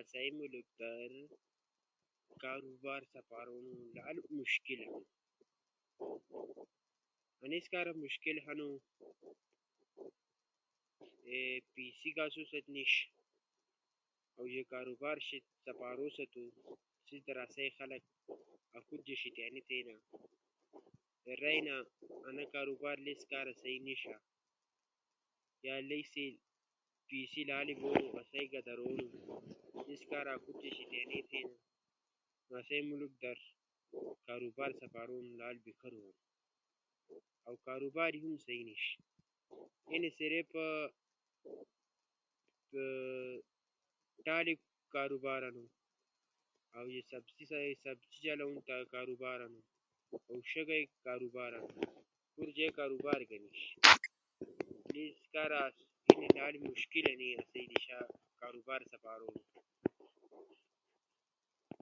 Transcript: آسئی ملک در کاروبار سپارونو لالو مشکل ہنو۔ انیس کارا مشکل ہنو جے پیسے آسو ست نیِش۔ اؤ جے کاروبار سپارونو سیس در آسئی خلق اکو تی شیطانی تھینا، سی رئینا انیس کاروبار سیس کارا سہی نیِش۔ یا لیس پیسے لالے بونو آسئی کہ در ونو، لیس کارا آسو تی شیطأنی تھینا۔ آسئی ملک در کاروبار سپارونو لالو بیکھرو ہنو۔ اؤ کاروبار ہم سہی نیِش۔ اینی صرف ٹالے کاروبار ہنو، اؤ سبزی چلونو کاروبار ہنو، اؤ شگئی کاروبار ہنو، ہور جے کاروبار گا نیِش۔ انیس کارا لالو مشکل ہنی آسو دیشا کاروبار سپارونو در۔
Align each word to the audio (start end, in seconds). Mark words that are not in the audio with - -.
آسئی 0.00 0.30
ملک 0.40 0.66
در 0.80 1.10
کاروبار 2.42 3.02
سپارونو 3.14 3.74
لالو 3.96 4.22
مشکل 4.40 4.78
ہنو۔ 4.86 5.00
انیس 7.42 7.66
کارا 7.72 7.92
مشکل 8.04 8.36
ہنو 8.46 8.68
جے 11.24 11.38
پیسے 11.74 12.10
آسو 12.24 12.42
ست 12.50 12.66
نیِش۔ 12.74 12.92
اؤ 14.36 14.44
جے 14.52 14.62
کاروبار 14.72 15.16
سپارونو 15.64 16.10
سیس 17.06 17.22
در 17.26 17.36
آسئی 17.44 17.68
خلق 17.78 18.04
اکو 18.78 18.94
تی 19.04 19.14
شیطانی 19.22 19.60
تھینا، 19.68 19.94
سی 21.22 21.30
رئینا 21.42 21.76
انیس 22.28 22.48
کاروبار 22.56 22.96
سیس 23.04 23.20
کارا 23.30 23.52
سہی 23.62 23.78
نیِش۔ 23.86 24.02
یا 25.66 25.74
لیس 25.90 26.12
پیسے 27.08 27.40
لالے 27.48 27.74
بونو 27.80 28.04
آسئی 28.20 28.46
کہ 28.52 28.60
در 28.66 28.78
ونو، 28.84 29.06
لیس 29.86 30.02
کارا 30.10 30.30
آسو 30.36 30.50
تی 30.60 30.68
شیطأنی 30.76 31.20
تھینا۔ 31.30 31.52
آسئی 32.58 32.80
ملک 32.90 33.12
در 33.22 33.38
کاروبار 34.26 34.70
سپارونو 34.80 35.32
لالو 35.40 35.60
بیکھرو 35.66 35.98
ہنو۔ 36.02 36.14
اؤ 37.46 37.54
کاروبار 37.66 38.10
ہم 38.22 38.32
سہی 38.46 38.60
نیِش۔ 38.68 38.84
اینی 39.90 40.10
صرف 40.18 40.48
ٹالے 44.26 44.54
کاروبار 44.94 45.40
ہنو، 45.48 45.64
اؤ 46.76 46.88
سبزی 47.10 47.44
چلونو 48.22 48.60
کاروبار 48.94 49.38
ہنو، 49.46 49.60
اؤ 50.28 50.38
شگئی 50.52 50.84
کاروبار 51.06 51.50
ہنو، 51.58 51.70
ہور 52.34 52.48
جے 52.56 52.66
کاروبار 52.78 53.20
گا 53.28 53.36
نیِش۔ 53.44 53.60
انیس 54.88 55.18
کارا 55.32 55.62
لالو 56.36 56.58
مشکل 56.72 57.04
ہنی 57.12 57.28
آسو 57.40 57.60
دیشا 57.70 57.98
کاروبار 58.40 58.80
سپارونو 58.90 59.38
در۔ 59.38 59.46